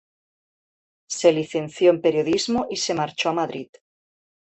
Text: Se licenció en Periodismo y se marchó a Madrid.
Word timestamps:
Se 1.11 1.31
licenció 1.31 1.91
en 1.91 2.01
Periodismo 2.01 2.65
y 2.71 2.77
se 2.77 2.95
marchó 2.95 3.29
a 3.29 3.33
Madrid. 3.33 3.67